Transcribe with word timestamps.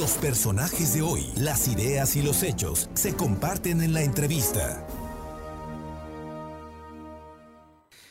Los 0.00 0.12
personajes 0.12 0.94
de 0.94 1.02
hoy, 1.02 1.30
las 1.36 1.68
ideas 1.68 2.16
y 2.16 2.22
los 2.22 2.42
hechos 2.42 2.88
se 2.94 3.14
comparten 3.14 3.82
en 3.82 3.92
la 3.92 4.00
entrevista. 4.00 4.86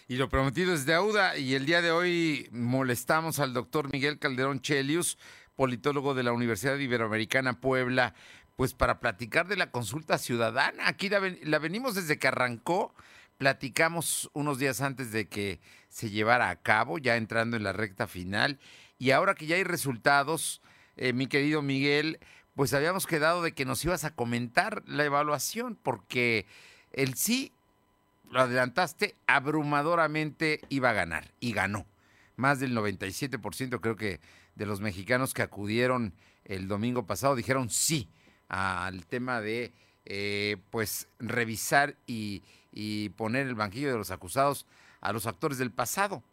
Y 0.07 0.17
lo 0.17 0.29
prometido 0.29 0.71
es 0.71 0.85
deuda 0.85 1.35
y 1.35 1.55
el 1.55 1.65
día 1.65 1.81
de 1.81 1.89
hoy 1.89 2.47
molestamos 2.51 3.39
al 3.39 3.55
doctor 3.55 3.91
Miguel 3.91 4.19
Calderón 4.19 4.61
Chelius, 4.61 5.17
politólogo 5.55 6.13
de 6.13 6.21
la 6.21 6.31
Universidad 6.31 6.77
Iberoamericana 6.77 7.59
Puebla, 7.59 8.13
pues 8.55 8.75
para 8.75 8.99
platicar 8.99 9.47
de 9.47 9.57
la 9.57 9.71
consulta 9.71 10.19
ciudadana. 10.19 10.87
Aquí 10.87 11.09
la, 11.09 11.19
la 11.41 11.57
venimos 11.57 11.95
desde 11.95 12.19
que 12.19 12.27
arrancó, 12.27 12.93
platicamos 13.39 14.29
unos 14.33 14.59
días 14.59 14.81
antes 14.81 15.11
de 15.11 15.27
que 15.27 15.59
se 15.89 16.11
llevara 16.11 16.51
a 16.51 16.61
cabo, 16.61 16.99
ya 16.99 17.15
entrando 17.15 17.57
en 17.57 17.63
la 17.63 17.73
recta 17.73 18.05
final, 18.05 18.59
y 18.99 19.09
ahora 19.09 19.33
que 19.33 19.47
ya 19.47 19.55
hay 19.55 19.63
resultados, 19.63 20.61
eh, 21.01 21.13
mi 21.13 21.27
querido 21.27 21.61
Miguel, 21.61 22.19
pues 22.55 22.73
habíamos 22.73 23.07
quedado 23.07 23.41
de 23.41 23.53
que 23.53 23.63
nos 23.63 23.83
ibas 23.85 24.03
a 24.03 24.13
comentar 24.13 24.83
la 24.85 25.05
evaluación, 25.05 25.79
porque 25.81 26.45
el 26.91 27.13
sí, 27.13 27.53
lo 28.29 28.41
adelantaste, 28.41 29.15
abrumadoramente 29.25 30.59
iba 30.67 30.89
a 30.89 30.93
ganar, 30.93 31.31
y 31.39 31.53
ganó. 31.53 31.85
Más 32.35 32.59
del 32.59 32.75
97% 32.75 33.79
creo 33.79 33.95
que 33.95 34.19
de 34.55 34.65
los 34.65 34.81
mexicanos 34.81 35.33
que 35.33 35.41
acudieron 35.41 36.13
el 36.43 36.67
domingo 36.67 37.05
pasado 37.05 37.33
dijeron 37.33 37.69
sí 37.69 38.09
al 38.49 39.05
tema 39.05 39.39
de 39.39 39.71
eh, 40.03 40.57
pues 40.69 41.07
revisar 41.19 41.95
y, 42.07 42.43
y 42.73 43.09
poner 43.09 43.47
el 43.47 43.55
banquillo 43.55 43.89
de 43.89 43.97
los 43.97 44.11
acusados 44.11 44.65
a 44.99 45.13
los 45.13 45.27
actores 45.27 45.59
del 45.59 45.71
pasado 45.71 46.23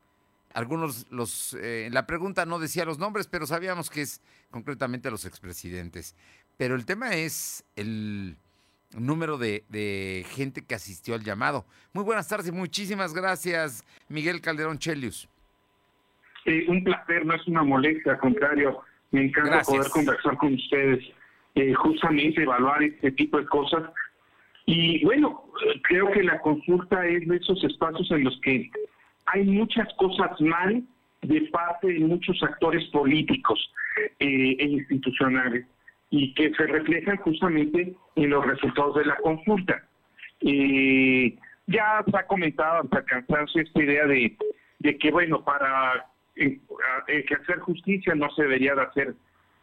algunos 0.56 1.06
los 1.12 1.54
eh, 1.60 1.90
la 1.92 2.06
pregunta 2.06 2.46
no 2.46 2.58
decía 2.58 2.86
los 2.86 2.98
nombres, 2.98 3.26
pero 3.26 3.46
sabíamos 3.46 3.90
que 3.90 4.00
es 4.00 4.22
concretamente 4.50 5.08
a 5.08 5.10
los 5.10 5.26
expresidentes. 5.26 6.16
Pero 6.56 6.74
el 6.74 6.86
tema 6.86 7.14
es 7.14 7.62
el 7.76 8.36
número 8.96 9.36
de, 9.36 10.24
gente 10.30 10.64
que 10.64 10.74
asistió 10.74 11.14
al 11.14 11.22
llamado. 11.22 11.66
Muy 11.92 12.04
buenas 12.04 12.26
tardes 12.26 12.50
muchísimas 12.52 13.12
gracias, 13.12 13.84
Miguel 14.08 14.40
Calderón 14.40 14.78
Chelius. 14.78 15.28
Eh, 16.46 16.64
un 16.68 16.82
placer, 16.82 17.26
no 17.26 17.34
es 17.34 17.46
una 17.46 17.62
molestia, 17.62 18.12
al 18.12 18.18
contrario, 18.18 18.80
me 19.10 19.26
encanta 19.26 19.60
poder 19.60 19.90
conversar 19.90 20.38
con 20.38 20.54
ustedes, 20.54 21.04
eh, 21.54 21.74
justamente 21.74 22.42
evaluar 22.42 22.82
este 22.82 23.12
tipo 23.12 23.36
de 23.36 23.44
cosas. 23.44 23.82
Y 24.64 25.04
bueno, 25.04 25.44
creo 25.82 26.10
que 26.12 26.22
la 26.22 26.40
consulta 26.40 27.06
es 27.06 27.28
de 27.28 27.36
esos 27.36 27.62
espacios 27.62 28.10
en 28.10 28.24
los 28.24 28.40
que 28.40 28.70
hay 29.26 29.44
muchas 29.44 29.92
cosas 29.94 30.40
mal 30.40 30.82
de 31.22 31.40
parte 31.52 31.88
de 31.88 32.00
muchos 32.00 32.40
actores 32.42 32.84
políticos 32.90 33.72
eh, 34.18 34.56
e 34.58 34.64
institucionales 34.64 35.66
y 36.10 36.32
que 36.34 36.52
se 36.54 36.66
reflejan 36.66 37.16
justamente 37.18 37.94
en 38.14 38.30
los 38.30 38.46
resultados 38.46 38.96
de 38.96 39.06
la 39.06 39.16
consulta. 39.16 39.82
Eh, 40.40 41.36
ya 41.66 42.04
se 42.08 42.16
ha 42.16 42.26
comentado 42.26 42.82
hasta 42.82 43.04
cansarse 43.04 43.62
esta 43.62 43.82
idea 43.82 44.06
de, 44.06 44.36
de 44.78 44.98
que, 44.98 45.10
bueno, 45.10 45.42
para 45.42 46.06
eh, 46.36 46.60
ejercer 47.08 47.58
justicia 47.58 48.14
no 48.14 48.30
se 48.30 48.42
debería 48.42 48.76
de 48.76 48.82
hacer 48.82 49.14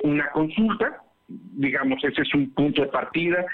una 0.03 0.29
consulta, 0.31 1.01
digamos, 1.27 2.03
ese 2.03 2.23
es 2.23 2.33
un 2.33 2.49
punto 2.53 2.81
de 2.81 2.89
partida. 2.89 3.45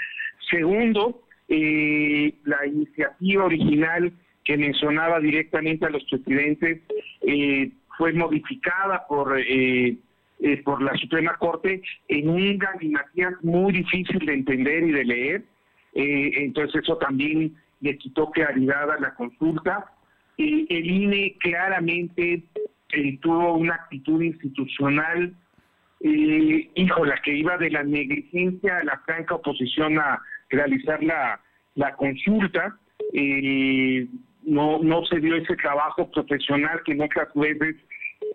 Segundo, 0.49 1.21
la 1.47 2.65
iniciativa 2.65 3.45
original 3.45 4.11
que 4.49 4.57
mencionaba 4.57 5.19
directamente 5.19 5.85
a 5.85 5.91
los 5.91 6.03
presidentes 6.05 6.81
eh, 7.21 7.71
fue 7.99 8.13
modificada 8.13 9.05
por 9.07 9.39
eh, 9.39 9.95
eh, 10.39 10.63
por 10.63 10.81
la 10.81 10.91
Suprema 10.95 11.37
Corte 11.37 11.83
en 12.07 12.29
un 12.29 12.57
galimatías 12.57 13.33
muy 13.43 13.73
difícil 13.73 14.25
de 14.25 14.33
entender 14.33 14.87
y 14.87 14.91
de 14.91 15.05
leer. 15.05 15.43
entonces 15.93 16.81
eso 16.81 16.97
también 16.97 17.55
le 17.81 17.95
quitó 17.99 18.31
claridad 18.31 18.89
a 18.89 18.99
la 18.99 19.13
consulta. 19.13 19.85
el 20.37 20.89
INE 20.89 21.37
claramente 21.39 22.41
tuvo 23.21 23.53
una 23.53 23.75
actitud 23.75 24.19
institucional, 24.19 25.31
híjola, 26.01 27.21
que 27.23 27.35
iba 27.35 27.55
de 27.59 27.69
la 27.69 27.83
negligencia 27.83 28.79
a 28.79 28.83
la 28.83 28.97
franca 29.05 29.35
oposición 29.35 29.99
a 29.99 30.19
realizar 30.49 31.03
la, 31.03 31.39
la 31.75 31.93
consulta. 31.93 32.79
No, 34.49 34.79
no 34.79 35.05
se 35.05 35.19
dio 35.19 35.35
ese 35.35 35.55
trabajo 35.55 36.09
profesional 36.11 36.81
que 36.83 36.95
muchas 36.95 37.27
veces, 37.35 37.75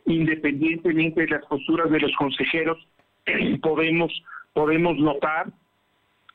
independientemente 0.06 1.22
de 1.22 1.28
las 1.28 1.44
posturas 1.46 1.90
de 1.90 2.00
los 2.00 2.14
consejeros, 2.16 2.78
podemos, 3.62 4.12
podemos 4.52 4.96
notar. 4.98 5.48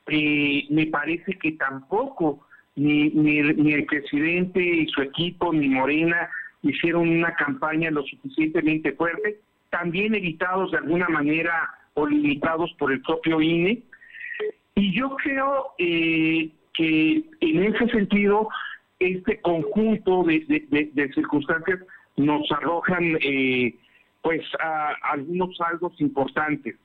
Eh, 0.08 0.66
me 0.70 0.88
parece 0.88 1.34
que 1.36 1.54
tampoco 1.54 2.46
ni, 2.76 3.10
ni, 3.10 3.42
ni 3.42 3.74
el 3.74 3.86
presidente 3.86 4.60
y 4.62 4.88
su 4.88 5.02
equipo, 5.02 5.54
ni 5.54 5.70
Morena, 5.70 6.30
hicieron 6.62 7.08
una 7.08 7.34
campaña 7.36 7.92
lo 7.92 8.04
suficientemente 8.04 8.92
fuerte, 8.94 9.40
también 9.70 10.16
evitados 10.16 10.72
de 10.72 10.78
alguna 10.80 11.08
manera 11.10 11.70
o 11.94 12.06
limitados 12.06 12.74
por 12.78 12.92
el 12.92 13.02
propio 13.02 13.42
INE. 13.42 13.84
Y 14.76 14.94
yo 14.94 15.16
creo 15.18 15.68
eh, 15.78 16.50
que 16.74 17.24
en 17.42 17.64
ese 17.64 17.88
sentido 17.90 18.50
este 19.00 19.40
conjunto 19.42 20.24
de, 20.24 21.12
circunstancias 21.16 21.80
nos 22.18 22.52
arrojan 22.52 23.18
eh, 23.22 23.76
pues 24.22 24.42
a, 24.60 24.94
algunos 25.14 25.56
saldos 25.58 25.94
importantes. 26.00 26.76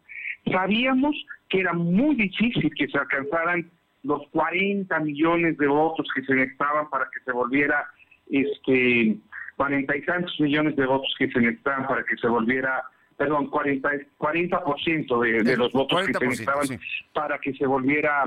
Sabíamos 0.50 1.16
que 1.48 1.60
era 1.60 1.72
muy 1.72 2.14
difícil 2.14 2.72
que 2.74 2.86
se 2.88 2.98
alcanzaran 2.98 3.70
los 4.04 4.22
40 4.28 4.98
millones 5.00 5.56
de 5.58 5.66
votos 5.66 6.06
que 6.14 6.22
se 6.22 6.34
necesitaban 6.34 6.88
para 6.90 7.06
que 7.06 7.20
se 7.24 7.32
volviera 7.32 7.86
este 8.30 9.16
40 9.56 9.96
y 9.96 10.02
tantos 10.02 10.40
millones 10.40 10.76
de 10.76 10.86
votos 10.86 11.14
que 11.18 11.28
se 11.30 11.40
necesitaban 11.40 11.86
para 11.86 12.04
que 12.04 12.16
se 12.16 12.28
volviera 12.28 12.84
perdón 13.16 13.46
40 13.48 13.88
40% 14.18 15.20
de, 15.22 15.42
de 15.42 15.56
los 15.56 15.72
votos 15.72 16.06
que 16.06 16.12
se 16.12 16.26
necesitaban 16.26 16.80
para 17.14 17.38
que 17.38 17.54
se 17.54 17.66
volviera 17.66 18.24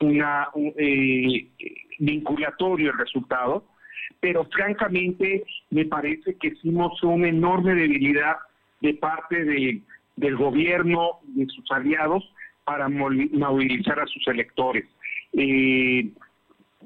una 0.00 0.48
eh, 0.76 1.48
vinculatorio 1.98 2.90
el 2.92 2.98
resultado, 2.98 3.64
pero 4.20 4.44
francamente 4.46 5.44
me 5.70 5.84
parece 5.84 6.34
que 6.36 6.48
hicimos 6.48 7.02
una 7.02 7.28
enorme 7.28 7.74
debilidad 7.74 8.36
de 8.80 8.94
parte 8.94 9.44
de, 9.44 9.82
del 10.16 10.36
gobierno, 10.36 11.20
de 11.24 11.46
sus 11.46 11.70
aliados, 11.70 12.24
para 12.64 12.88
movilizar 12.88 13.98
a 13.98 14.06
sus 14.06 14.26
electores. 14.28 14.84
Eh, 15.32 16.10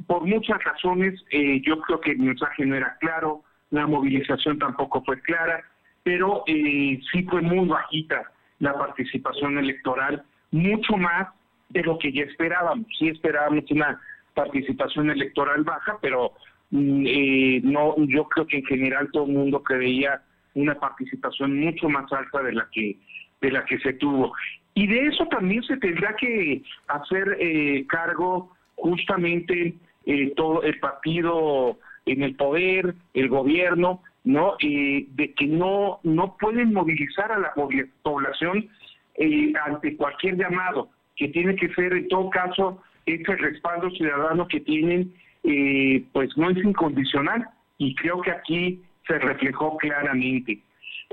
por 0.07 0.25
muchas 0.27 0.63
razones, 0.65 1.23
eh, 1.31 1.61
yo 1.65 1.81
creo 1.81 2.01
que 2.01 2.13
el 2.13 2.19
mensaje 2.19 2.65
no 2.65 2.77
era 2.77 2.97
claro, 2.99 3.43
la 3.71 3.87
movilización 3.87 4.59
tampoco 4.59 5.03
fue 5.05 5.21
clara, 5.23 5.65
pero 6.03 6.45
eh, 6.47 7.01
sí 7.11 7.23
fue 7.25 7.43
muy 7.43 7.67
bajita 7.67 8.31
la 8.59 8.75
participación 8.75 9.59
electoral, 9.59 10.23
mucho 10.51 10.97
más 10.97 11.29
de 11.73 11.83
lo 11.83 11.99
que 11.99 12.13
ya 12.13 12.23
esperábamos. 12.23 12.87
Sí 12.99 13.09
esperábamos 13.09 13.65
una 13.71 14.01
participación 14.35 15.11
electoral 15.11 15.65
baja, 15.65 15.99
pero 16.01 16.33
mm, 16.71 17.05
eh, 17.07 17.61
no, 17.65 17.95
yo 18.07 18.25
creo 18.25 18.47
que 18.47 18.59
en 18.59 18.67
general 18.67 19.09
todo 19.13 19.25
el 19.27 19.33
mundo 19.33 19.63
creía 19.63 20.23
una 20.55 20.75
participación 20.75 21.59
mucho 21.59 21.89
más 21.89 22.13
alta 22.13 22.43
de 22.43 22.53
la 22.53 22.69
que 22.71 22.97
de 23.41 23.51
la 23.51 23.65
que 23.65 23.79
se 23.81 23.95
tuvo. 23.95 24.33
Y 24.75 24.87
de 24.87 25.09
eso 25.09 25.27
también 25.27 25.63
se 25.65 25.77
tendrá 25.79 26.15
que 26.15 26.63
hacer 26.87 27.37
eh, 27.41 27.85
cargo 27.89 28.55
justamente 28.77 29.75
eh, 30.07 30.33
todo 30.37 30.63
el 30.63 30.79
partido 30.79 31.79
en 32.07 32.23
el 32.23 32.37
poder, 32.37 32.95
el 33.15 33.29
gobierno, 33.29 34.01
no, 34.25 34.55
de 34.61 35.35
que 35.37 35.47
no 35.47 35.99
no 36.05 36.37
pueden 36.37 36.73
movilizar 36.73 37.33
a 37.33 37.39
la 37.39 37.53
población 38.03 38.69
ante 39.67 39.97
cualquier 39.97 40.37
llamado 40.37 40.91
que 41.17 41.29
tiene 41.29 41.57
que 41.57 41.69
ser 41.75 41.93
en 41.93 42.09
todo 42.09 42.31
caso 42.31 42.83
ese 43.07 43.37
respaldo 43.37 43.91
ciudadano 43.91 44.47
que 44.49 44.61
tienen, 44.61 45.13
eh, 45.45 46.05
pues 46.13 46.37
no 46.37 46.51
es 46.51 46.59
incondicional 46.59 47.49
y 47.79 47.95
creo 47.97 48.21
que 48.21 48.31
aquí 48.31 48.83
se 49.07 49.19
reflejó 49.19 49.77
claramente. 49.77 50.61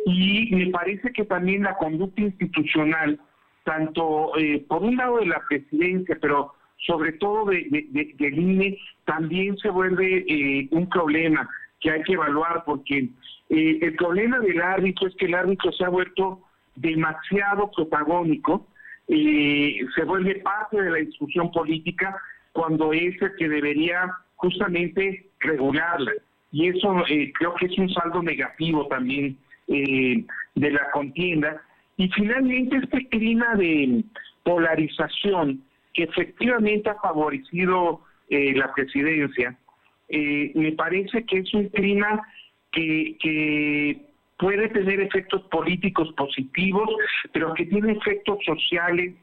Y 0.06 0.56
me 0.56 0.68
parece 0.68 1.12
que 1.12 1.26
también 1.26 1.64
la 1.64 1.76
conducta 1.76 2.22
institucional, 2.22 3.20
tanto 3.64 4.38
eh, 4.38 4.64
por 4.68 4.84
un 4.84 4.96
lado 4.96 5.18
de 5.18 5.26
la 5.26 5.42
presidencia, 5.50 6.18
pero 6.22 6.54
sobre 6.86 7.14
todo 7.14 7.46
de, 7.46 7.88
del 8.18 8.40
INE, 8.40 8.78
también 9.06 9.58
se 9.58 9.70
vuelve 9.70 10.26
eh, 10.28 10.68
un 10.72 10.88
problema 10.90 11.50
que 11.82 11.92
hay 11.92 12.04
que 12.04 12.14
evaluar, 12.14 12.64
porque 12.66 13.10
el 13.50 13.96
problema 13.96 14.40
del 14.40 14.62
árbitro 14.62 15.08
es 15.08 15.16
que 15.16 15.26
el 15.26 15.34
árbitro 15.34 15.72
se 15.72 15.84
ha 15.84 15.90
vuelto 15.90 16.42
demasiado 16.76 17.72
protagónico 17.72 18.68
y 19.10 19.80
se 19.96 20.04
vuelve 20.06 20.36
parte 20.36 20.82
de 20.82 20.92
la 20.92 20.98
discusión 20.98 21.52
política 21.52 22.16
cuando 22.54 22.94
es 22.94 23.22
el 23.22 23.36
que 23.38 23.50
debería 23.50 24.10
justamente 24.36 25.30
regularla. 25.40 26.12
Y 26.52 26.70
eso 26.70 27.06
eh, 27.08 27.32
creo 27.38 27.54
que 27.56 27.66
es 27.66 27.78
un 27.78 27.90
saldo 27.90 28.24
negativo 28.24 28.88
también 28.88 29.38
eh, 29.68 30.24
de 30.56 30.72
la 30.72 30.90
contienda. 30.92 31.62
Y 31.98 32.08
finalmente 32.10 32.78
este 32.78 33.08
clima 33.10 33.56
de 33.56 34.04
polarización 34.44 35.64
que 35.94 36.04
efectivamente 36.04 36.90
ha 36.90 36.96
favorecido 36.96 38.02
eh, 38.30 38.54
la 38.56 38.72
presidencia, 38.74 39.58
eh, 40.08 40.52
me 40.56 40.72
parece 40.74 41.26
que 41.26 41.40
es 41.40 41.54
un 41.54 41.70
clima 41.70 42.22
que, 42.72 43.18
que 43.20 44.09
puede 44.40 44.70
tener 44.70 45.02
efectos 45.02 45.44
políticos 45.52 46.12
positivos, 46.16 46.90
pero 47.34 47.54
que 47.54 47.66
tiene 47.66 47.92
efectos 47.92 48.40
sociales 48.46 49.14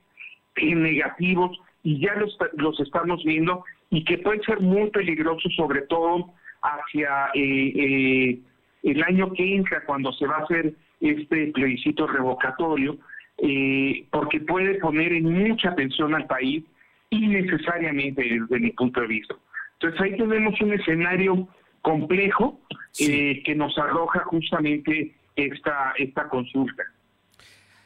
negativos 0.60 1.58
y 1.82 2.00
ya 2.00 2.14
los, 2.14 2.36
los 2.56 2.78
estamos 2.80 3.24
viendo 3.24 3.64
y 3.90 4.04
que 4.04 4.18
pueden 4.18 4.42
ser 4.42 4.60
muy 4.60 4.90
peligrosos 4.90 5.52
sobre 5.54 5.82
todo 5.82 6.32
hacia 6.62 7.30
eh, 7.34 7.72
eh, 7.74 8.38
el 8.82 9.02
año 9.04 9.32
que 9.32 9.56
entra 9.56 9.84
cuando 9.84 10.12
se 10.12 10.26
va 10.26 10.36
a 10.36 10.42
hacer 10.42 10.74
este 11.00 11.48
plebiscito 11.48 12.06
revocatorio, 12.06 12.96
eh, 13.38 14.06
porque 14.10 14.40
puede 14.40 14.76
poner 14.76 15.12
en 15.12 15.32
mucha 15.32 15.74
tensión 15.74 16.14
al 16.14 16.26
país 16.26 16.64
innecesariamente 17.10 18.22
desde 18.22 18.60
mi 18.60 18.70
punto 18.70 19.00
de 19.00 19.06
vista. 19.06 19.34
Entonces 19.74 20.00
ahí 20.00 20.16
tenemos 20.16 20.60
un 20.60 20.72
escenario 20.72 21.48
complejo 21.86 22.58
que 22.98 23.54
nos 23.54 23.78
arroja 23.78 24.24
justamente 24.24 25.14
esta, 25.36 25.92
esta 25.96 26.28
consulta. 26.28 26.82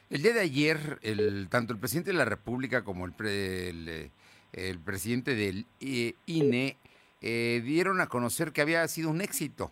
El 0.09 0.23
día 0.23 0.33
de 0.33 0.41
ayer, 0.41 0.99
el, 1.03 1.49
tanto 1.51 1.75
el 1.75 1.79
presidente 1.79 2.11
de 2.11 2.17
la 2.17 2.25
República 2.25 2.83
como 2.83 3.05
el, 3.05 4.11
el, 4.53 4.79
presidente 4.79 5.35
del 5.35 5.67
INE 5.81 6.77
eh, 7.21 7.61
dieron 7.63 8.01
a 8.01 8.07
conocer 8.07 8.53
que 8.53 8.63
había 8.63 8.89
sido 8.89 9.11
un 9.11 9.21
éxito. 9.21 9.71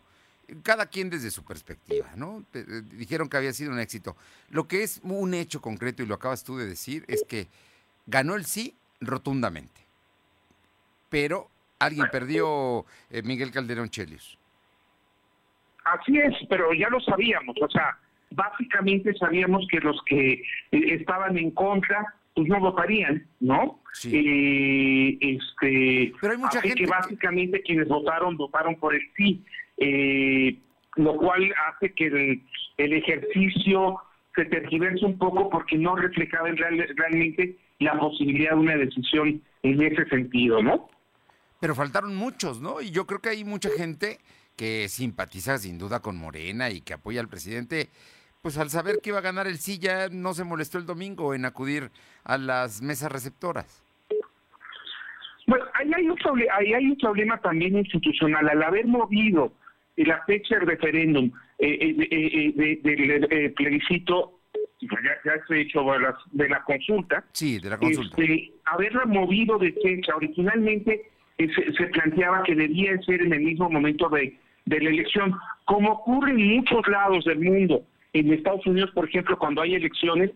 Cada 0.62 0.86
quien 0.86 1.08
desde 1.08 1.30
su 1.30 1.42
perspectiva, 1.44 2.10
¿no? 2.14 2.44
Eh, 2.52 2.82
dijeron 2.92 3.30
que 3.30 3.38
había 3.38 3.54
sido 3.54 3.72
un 3.72 3.80
éxito. 3.80 4.14
Lo 4.50 4.69
que 4.69 4.82
es 4.82 5.00
un 5.04 5.32
hecho 5.32 5.62
concreto, 5.62 6.02
y 6.02 6.06
lo 6.06 6.16
acabas 6.16 6.44
tú 6.44 6.58
de 6.58 6.66
decir, 6.66 7.04
es 7.08 7.25
que 7.26 7.48
ganó 8.06 8.34
el 8.34 8.44
sí 8.44 8.75
rotundamente. 9.00 9.80
Pero 11.08 11.48
alguien 11.78 12.06
perdió 12.10 12.84
eh, 13.10 13.22
Miguel 13.22 13.50
Calderón 13.50 13.88
Chelios. 13.88 14.38
Así 15.84 16.19
es, 16.19 16.34
pero 16.48 16.72
ya 16.75 16.88
lo 16.88 17.00
sabíamos. 17.00 17.56
O 17.60 17.69
sea, 17.70 17.98
básicamente 18.30 19.14
sabíamos 19.14 19.66
que 19.70 19.80
los 19.80 20.00
que 20.04 20.32
eh, 20.32 20.42
estaban 20.70 21.38
en 21.38 21.50
contra 21.52 22.14
pues 22.38 22.48
no 22.48 22.60
votarían, 22.60 23.26
¿no? 23.40 23.80
Sí. 23.94 24.12
Eh, 24.14 25.19
este, 25.20 26.12
Pero 26.20 26.34
hay 26.34 26.38
mucha 26.38 26.60
gente 26.60 26.84
que 26.84 26.86
básicamente 26.86 27.62
quienes 27.62 27.88
votaron 27.88 28.36
votaron 28.36 28.76
por 28.76 28.94
el 28.94 29.02
sí, 29.16 29.44
eh, 29.78 30.56
lo 30.94 31.16
cual 31.16 31.52
hace 31.69 31.92
que 31.94 32.06
el, 32.76 32.92
ejercicio 32.92 33.96
se 34.36 34.44
tergiverse 34.44 35.04
un 35.04 35.19
poco 35.19 35.50
porque 35.50 35.76
no 35.78 35.96
reflejaba 35.96 36.48
realmente 36.50 37.56
la 37.80 37.98
posibilidad 37.98 38.50
de 38.50 38.56
una 38.56 38.76
decisión 38.76 39.42
en 39.64 39.82
ese 39.82 40.04
sentido, 40.06 40.62
¿no? 40.62 40.88
Pero 41.60 41.75
faltaron 41.75 42.14
muchos, 42.14 42.60
¿no? 42.60 42.81
Y 42.81 42.90
yo 42.90 43.06
creo 43.06 43.20
que 43.20 43.31
hay 43.31 43.44
mucha 43.44 43.70
gente 43.70 44.19
que 44.56 44.88
simpatiza 44.88 45.58
sin 45.58 45.78
duda 45.78 46.00
con 46.00 46.16
Morena 46.16 46.70
y 46.70 46.81
que 46.81 46.94
apoya 46.94 47.20
al 47.20 47.28
presidente 47.28 47.88
pues 48.43 48.56
al 48.58 48.70
saber 48.70 49.00
que 49.02 49.10
iba 49.10 49.19
a 49.19 49.22
ganar 49.22 49.46
el 49.46 49.58
sí 49.58 49.78
ya 49.78 50.08
no 50.08 50.32
se 50.34 50.44
molestó 50.44 50.78
el 50.78 50.87
domingo 50.87 51.34
en 51.34 51.44
acudir 51.44 51.90
a 52.25 52.38
las 52.38 52.82
mesas 52.82 53.10
receptoras. 53.10 53.82
Bueno, 55.46 55.64
ahí 55.75 55.90
hay 55.94 56.08
un, 56.08 56.19
ahí 56.52 56.75
hay 56.75 56.87
un 56.87 56.96
problema 56.99 57.38
también 57.40 57.76
institucional. 57.76 58.49
Al 58.49 58.62
haber 58.62 58.87
movido 58.87 59.52
la 59.96 60.22
fecha 60.25 60.56
del 60.56 60.69
referéndum 60.69 61.31
eh, 61.58 61.96
eh, 62.00 62.52
eh, 62.54 62.81
del 62.82 63.52
plebiscito, 63.54 64.40
ya, 64.81 64.90
ya 65.25 65.46
se 65.46 65.54
ha 65.54 65.56
hecho 65.58 65.84
de 66.32 66.49
la, 66.49 66.62
consulta. 66.64 67.25
Sí, 67.32 67.58
de 67.58 67.70
la 67.70 67.78
consulta. 67.78 68.20
Este, 68.20 68.52
haberla 68.66 69.06
movido 69.06 69.58
de 69.58 69.72
fecha, 69.72 70.14
originalmente 70.14 71.11
se, 71.38 71.73
se, 71.73 71.87
planteaba 71.87 72.43
que 72.43 72.55
debía 72.55 73.00
ser 73.02 73.23
en 73.23 73.32
el 73.32 73.40
mismo 73.40 73.70
momento 73.70 74.08
de, 74.08 74.37
de 74.67 74.81
la 74.81 74.90
elección, 74.90 75.35
como 75.64 75.93
ocurre 75.93 76.32
en 76.32 76.56
muchos 76.56 76.87
lados 76.88 77.25
del 77.25 77.40
mundo. 77.40 77.82
En 78.12 78.32
Estados 78.32 78.67
Unidos, 78.67 78.90
por 78.94 79.08
ejemplo, 79.08 79.38
cuando 79.38 79.62
hay 79.62 79.75
elecciones, 79.75 80.31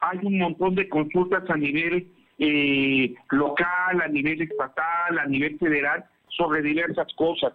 hay 0.00 0.18
un 0.22 0.38
montón 0.38 0.74
de 0.74 0.88
consultas 0.88 1.48
a 1.48 1.56
nivel 1.56 2.08
eh, 2.38 3.14
local, 3.30 4.00
a 4.02 4.08
nivel 4.08 4.42
estatal, 4.42 5.18
a 5.18 5.26
nivel 5.26 5.58
federal, 5.58 6.04
sobre 6.28 6.62
diversas 6.62 7.12
cosas. 7.14 7.54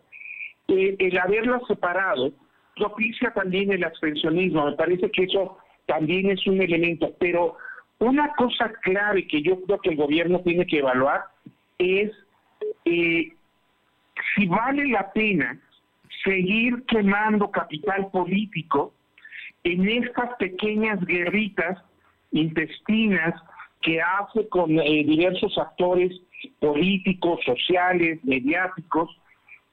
Eh, 0.68 0.96
el 1.00 1.18
haberlas 1.18 1.62
separado 1.68 2.32
propicia 2.76 3.32
también 3.34 3.72
el 3.72 3.84
abstencionismo. 3.84 4.66
Me 4.66 4.76
parece 4.76 5.10
que 5.12 5.24
eso 5.24 5.58
también 5.86 6.32
es 6.32 6.46
un 6.48 6.62
elemento. 6.62 7.14
Pero 7.20 7.58
una 8.00 8.34
cosa 8.34 8.72
clave 8.82 9.28
que 9.28 9.42
yo 9.42 9.62
creo 9.62 9.80
que 9.80 9.90
el 9.90 9.98
gobierno 9.98 10.42
tiene 10.42 10.66
que 10.66 10.80
evaluar 10.80 11.26
es 11.78 12.12
eh, 12.86 13.34
si 14.36 14.48
vale 14.48 14.88
la 14.88 15.12
pena 15.12 15.60
seguir 16.24 16.84
quemando 16.88 17.50
capital 17.50 18.10
político 18.12 18.94
en 19.64 19.88
estas 19.88 20.36
pequeñas 20.38 21.00
guerritas 21.06 21.80
intestinas 22.32 23.34
que 23.82 24.02
hace 24.02 24.48
con 24.50 24.80
eh, 24.80 25.04
diversos 25.04 25.58
actores 25.58 26.12
políticos, 26.60 27.40
sociales, 27.46 28.20
mediáticos, 28.24 29.10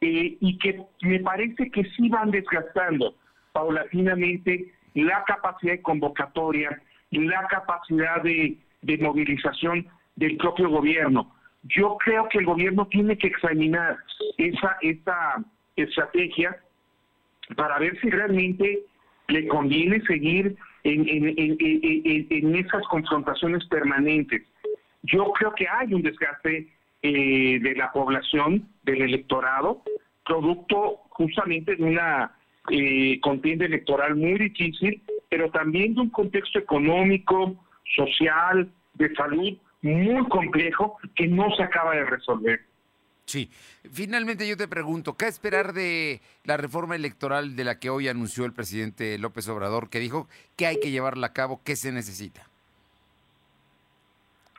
eh, 0.01 0.37
y 0.41 0.59
que 0.59 0.83
me 1.03 1.21
parece 1.21 1.71
que 1.71 1.85
sí 1.97 2.09
van 2.09 2.31
desgastando 2.31 3.15
paulatinamente 3.53 4.73
la 4.95 5.25
capacidad 5.25 5.73
de 5.73 5.83
convocatoria, 5.83 6.81
la 7.11 7.47
capacidad 7.49 8.23
de, 8.23 8.57
de 8.83 8.99
movilización 8.99 9.87
del 10.17 10.37
propio 10.37 10.69
gobierno. 10.69 11.35
Yo 11.65 11.97
creo 11.99 12.29
que 12.29 12.39
el 12.39 12.47
gobierno 12.47 12.87
tiene 12.87 13.19
que 13.19 13.27
examinar 13.29 13.99
esa, 14.37 14.77
esa 14.81 15.45
estrategia 15.77 16.57
para 17.57 17.79
ver 17.79 17.99
si 18.01 18.11
realmente 18.11 18.81
le 19.29 19.47
conviene 19.49 20.01
seguir 20.03 20.57
en, 20.85 22.55
esas 22.55 22.87
confrontaciones 22.89 23.65
permanentes. 23.67 24.43
Yo 25.03 25.33
creo 25.33 25.55
que 25.55 25.67
hay 25.69 25.93
un 25.93 26.03
desgaste 26.03 26.69
eh, 27.03 27.59
de 27.61 27.75
la 27.75 27.93
población, 27.93 28.69
del 28.83 29.03
electorado, 29.03 29.83
producto 30.25 31.01
justamente 31.11 31.77
de 31.77 31.85
una 31.85 32.33
eh, 32.71 33.19
contienda 33.21 33.67
electoral 33.67 34.17
muy 34.17 34.39
difícil, 34.39 35.03
pero 35.29 35.51
también 35.51 35.95
de 35.95 36.03
un 36.03 36.11
contexto 36.11 36.59
económico, 36.59 37.55
social, 37.97 38.71
de 38.95 39.15
salud 39.15 39.59
muy 39.83 40.27
complejo 40.29 40.99
que 41.15 41.27
no 41.27 41.51
se 41.57 41.63
acaba 41.63 41.95
de 41.95 42.05
resolver. 42.05 42.61
Sí. 43.25 43.51
Finalmente 43.93 44.49
yo 44.49 44.57
te 44.57 44.69
pregunto, 44.69 45.17
¿qué 45.17 45.27
esperar 45.27 45.73
de 45.73 46.21
la 46.45 46.57
reforma 46.57 46.97
electoral 46.97 47.57
de 47.57 47.65
la 47.65 47.79
que 47.79 47.91
hoy 47.91 48.09
anunció 48.09 48.45
el 48.45 48.53
presidente 48.53 49.19
López 49.19 49.49
Obrador, 49.49 49.91
que 49.91 49.99
dijo 49.99 50.29
que 50.57 50.67
hay 50.67 50.81
que 50.81 50.91
llevarla 50.91 51.29
a 51.29 51.33
cabo? 51.33 51.61
¿Qué 51.65 51.77
se 51.77 51.93
necesita? 51.93 52.43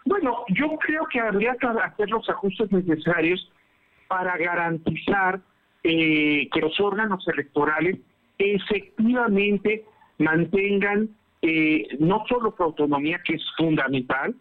Bueno, 0.06 0.46
yo 0.50 0.78
creo 0.78 1.06
que 1.12 1.20
habría 1.20 1.56
que 1.56 1.68
hacer 1.68 2.10
los 2.10 2.28
ajustes 2.30 2.72
necesarios 2.72 3.52
para 4.08 4.38
garantizar 4.38 5.42
eh, 5.84 6.48
que 6.52 6.60
los 6.60 6.80
órganos 6.80 7.28
electorales 7.28 7.98
efectivamente 8.38 9.86
mantengan 10.18 11.10
eh, 11.42 11.88
no 12.00 12.24
solo 12.28 12.54
su 12.56 12.64
autonomía, 12.64 13.22
que 13.24 13.36
es 13.36 13.44
fundamental, 13.58 14.36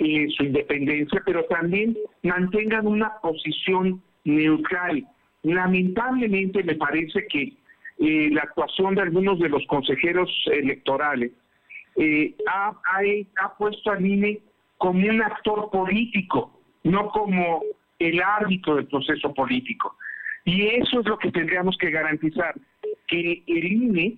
eh, 0.00 0.28
su 0.36 0.44
independencia, 0.44 1.20
pero 1.26 1.44
también 1.46 1.96
mantengan 2.22 2.86
una 2.86 3.14
posición 3.20 4.00
neutral. 4.22 5.04
Lamentablemente 5.42 6.62
me 6.62 6.76
parece 6.76 7.26
que 7.26 7.54
eh, 7.98 8.30
la 8.30 8.42
actuación 8.42 8.94
de 8.94 9.02
algunos 9.02 9.40
de 9.40 9.48
los 9.48 9.66
consejeros 9.66 10.30
electorales 10.52 11.32
eh, 11.96 12.32
ha, 12.46 12.68
ha, 12.68 13.56
puesto 13.56 13.90
al 13.90 14.06
INE 14.06 14.38
como 14.76 15.04
un 15.04 15.20
actor 15.20 15.68
político, 15.72 16.60
no 16.84 17.08
como 17.08 17.62
el 17.98 18.22
árbitro 18.22 18.76
del 18.76 18.86
proceso 18.86 19.34
político. 19.34 19.96
Y 20.44 20.64
eso 20.76 21.00
es 21.00 21.06
lo 21.06 21.18
que 21.18 21.32
tendríamos 21.32 21.76
que 21.76 21.90
garantizar, 21.90 22.54
que 23.08 23.42
el 23.48 23.64
INE 23.64 24.16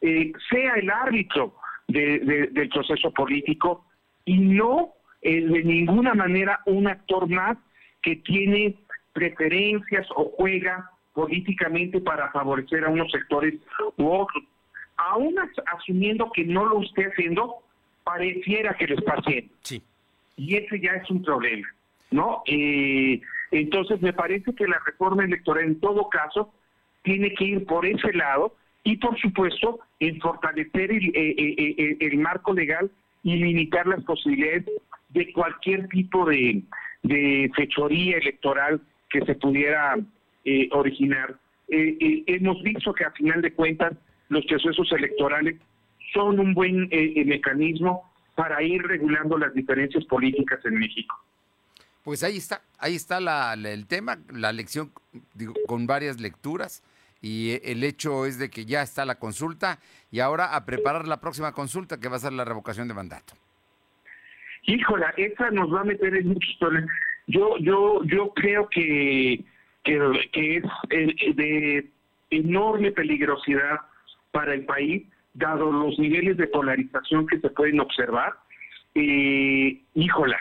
sea 0.00 0.74
el 0.76 0.88
árbitro 0.88 1.54
del 1.86 2.70
proceso 2.72 3.10
político 3.12 3.84
y 4.24 4.38
no 4.38 4.94
es 5.20 5.50
de 5.50 5.64
ninguna 5.64 6.14
manera 6.14 6.60
un 6.66 6.86
actor 6.88 7.28
más 7.28 7.56
que 8.02 8.16
tiene 8.16 8.76
preferencias 9.12 10.06
o 10.14 10.32
juega 10.36 10.90
políticamente 11.12 12.00
para 12.00 12.30
favorecer 12.30 12.84
a 12.84 12.90
unos 12.90 13.10
sectores 13.10 13.54
u 13.96 14.06
otros. 14.06 14.44
Aún 14.96 15.36
asumiendo 15.66 16.30
que 16.32 16.44
no 16.44 16.64
lo 16.64 16.82
esté 16.82 17.06
haciendo, 17.06 17.56
pareciera 18.04 18.74
que 18.74 18.86
lo 18.86 18.96
está 18.96 19.14
haciendo. 19.14 19.52
Sí. 19.62 19.82
Y 20.36 20.56
ese 20.56 20.80
ya 20.80 20.92
es 20.92 21.10
un 21.10 21.22
problema, 21.22 21.66
¿no? 22.10 22.42
Eh, 22.46 23.20
entonces 23.50 24.00
me 24.00 24.12
parece 24.12 24.54
que 24.54 24.66
la 24.66 24.78
reforma 24.84 25.24
electoral 25.24 25.64
en 25.64 25.80
todo 25.80 26.08
caso 26.08 26.52
tiene 27.02 27.32
que 27.34 27.44
ir 27.44 27.66
por 27.66 27.86
ese 27.86 28.12
lado 28.12 28.54
y 28.84 28.96
por 28.96 29.18
supuesto 29.18 29.80
en 30.00 30.20
fortalecer 30.20 30.90
el, 30.92 31.06
eh, 31.14 31.34
eh, 31.36 31.96
el, 32.00 32.18
marco 32.18 32.52
legal 32.52 32.90
y 33.22 33.36
limitar 33.36 33.86
las 33.86 34.02
posibilidades 34.04 34.64
de 35.10 35.32
cualquier 35.32 35.88
tipo 35.88 36.26
de, 36.26 36.62
fechoría 37.56 38.18
electoral 38.18 38.80
que 39.08 39.24
se 39.24 39.34
pudiera 39.36 39.96
originar. 40.72 41.38
hemos 41.68 42.62
visto 42.62 42.92
que 42.92 43.04
a 43.04 43.10
final 43.12 43.40
de 43.40 43.52
cuentas 43.52 43.92
los 44.28 44.44
procesos 44.46 44.90
electorales 44.92 45.56
son 46.12 46.38
un 46.40 46.54
buen 46.54 46.88
mecanismo 47.26 48.10
para 48.34 48.62
ir 48.62 48.82
regulando 48.82 49.38
las 49.38 49.54
diferencias 49.54 50.04
políticas 50.04 50.60
en 50.64 50.74
México. 50.78 51.14
Pues 52.04 52.22
ahí 52.22 52.36
está, 52.36 52.62
ahí 52.78 52.94
está 52.94 53.52
el 53.52 53.86
tema, 53.86 54.18
la 54.32 54.52
lección 54.52 54.92
con 55.66 55.86
varias 55.86 56.20
lecturas 56.20 56.82
y 57.20 57.50
eh, 57.50 57.62
el 57.64 57.84
hecho 57.84 58.26
es 58.26 58.38
de 58.38 58.48
que 58.48 58.64
ya 58.64 58.80
está 58.82 59.04
la 59.04 59.16
consulta 59.16 59.78
y 60.10 60.20
ahora 60.20 60.56
a 60.56 60.64
preparar 60.64 61.06
la 61.06 61.20
próxima 61.20 61.52
consulta 61.52 61.98
que 61.98 62.08
va 62.08 62.16
a 62.16 62.20
ser 62.20 62.32
la 62.32 62.44
revocación 62.44 62.88
de 62.88 62.94
mandato. 62.94 63.34
Híjola, 64.68 65.14
esa 65.16 65.50
nos 65.50 65.72
va 65.72 65.80
a 65.80 65.84
meter 65.84 66.14
en 66.14 66.28
muchos 66.28 66.54
problemas. 66.60 66.90
Yo, 67.26 67.56
yo, 67.58 68.04
yo 68.04 68.34
creo 68.34 68.68
que, 68.68 69.42
que, 69.82 69.96
es 70.34 70.64
eh, 70.90 71.32
de 71.34 71.88
enorme 72.28 72.92
peligrosidad 72.92 73.80
para 74.30 74.52
el 74.52 74.66
país, 74.66 75.06
dado 75.32 75.72
los 75.72 75.98
niveles 75.98 76.36
de 76.36 76.48
polarización 76.48 77.26
que 77.26 77.40
se 77.40 77.48
pueden 77.48 77.80
observar. 77.80 78.34
Eh, 78.94 79.80
híjola, 79.94 80.36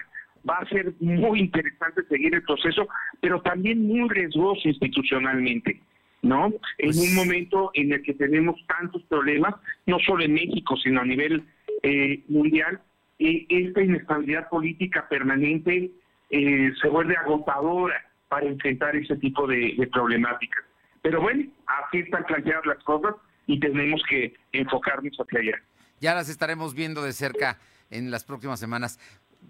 va 0.47 0.57
a 0.57 0.67
ser 0.67 0.93
muy 0.99 1.39
interesante 1.39 2.03
seguir 2.09 2.35
el 2.35 2.43
proceso, 2.43 2.85
pero 3.21 3.41
también 3.41 3.87
muy 3.87 4.09
riesgoso 4.09 4.67
institucionalmente. 4.67 5.79
¿no? 6.21 6.47
En 6.79 6.89
un 6.89 6.95
pues 6.95 7.13
momento 7.13 7.71
en 7.75 7.93
el 7.93 8.01
que 8.01 8.13
tenemos 8.13 8.59
tantos 8.67 9.03
problemas, 9.03 9.55
no 9.85 9.99
solo 9.99 10.25
en 10.25 10.33
México, 10.33 10.75
sino 10.75 10.99
a 10.99 11.05
nivel 11.05 11.45
eh, 11.83 12.23
mundial, 12.27 12.81
eh, 13.19 13.45
esta 13.49 13.81
inestabilidad 13.81 14.49
política 14.49 15.07
permanente 15.09 15.91
eh, 16.29 16.71
se 16.81 16.87
vuelve 16.89 17.15
agotadora 17.15 18.03
para 18.27 18.45
enfrentar 18.45 18.95
ese 18.95 19.15
tipo 19.17 19.47
de, 19.47 19.75
de 19.77 19.87
problemáticas. 19.87 20.63
Pero 21.01 21.21
bueno, 21.21 21.45
así 21.67 21.99
están 21.99 22.25
planteadas 22.25 22.65
las 22.65 22.83
cosas 22.83 23.15
y 23.45 23.59
tenemos 23.59 24.01
que 24.09 24.33
enfocarnos 24.51 25.17
hacia 25.17 25.39
allá. 25.39 25.61
Ya 25.99 26.13
las 26.13 26.29
estaremos 26.29 26.73
viendo 26.73 27.01
de 27.01 27.13
cerca 27.13 27.57
en 27.89 28.11
las 28.11 28.23
próximas 28.23 28.59
semanas. 28.59 28.99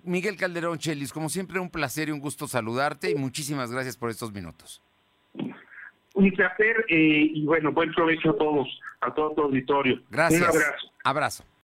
Miguel 0.04 0.38
Calderón 0.38 0.78
Chelis, 0.78 1.12
como 1.12 1.30
siempre, 1.30 1.60
un 1.60 1.70
placer 1.70 2.10
y 2.10 2.12
un 2.12 2.20
gusto 2.20 2.48
saludarte 2.48 3.12
y 3.12 3.16
muchísimas 3.16 3.72
gracias 3.72 3.98
por 3.98 4.10
estos 4.10 4.32
minutos. 4.32 4.82
Un 6.14 6.32
placer 6.32 6.86
eh, 6.90 7.30
y 7.34 7.46
bueno, 7.46 7.72
buen 7.72 7.92
provecho 7.94 8.32
a 8.32 8.38
todos, 8.38 8.68
a 9.02 9.14
todo 9.14 9.34
tu 9.34 9.42
auditorio. 9.44 10.02
Gracias. 10.10 10.42
Un 10.42 10.48
abrazo. 10.48 10.92
Abrazo. 11.04 11.44